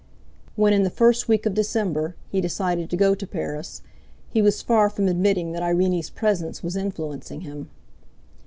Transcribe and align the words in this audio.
When 0.55 0.73
in 0.73 0.81
the 0.81 0.89
first 0.89 1.27
week 1.27 1.45
of 1.45 1.53
December 1.53 2.15
he 2.31 2.41
decided 2.41 2.89
to 2.89 2.97
go 2.97 3.13
to 3.13 3.27
Paris, 3.27 3.83
he 4.31 4.41
was 4.41 4.59
far 4.63 4.89
from 4.89 5.07
admitting 5.07 5.51
that 5.51 5.61
Irene's 5.61 6.09
presence 6.09 6.63
was 6.63 6.75
influencing 6.75 7.41
him. 7.41 7.69